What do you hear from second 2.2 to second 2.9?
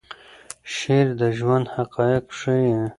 ښیي.